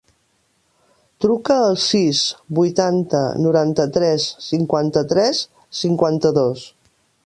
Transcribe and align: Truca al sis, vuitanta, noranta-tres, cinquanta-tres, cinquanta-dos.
Truca 1.25 1.57
al 1.65 1.77
sis, 1.83 2.23
vuitanta, 2.61 3.23
noranta-tres, 3.45 4.29
cinquanta-tres, 4.49 5.47
cinquanta-dos. 5.83 6.71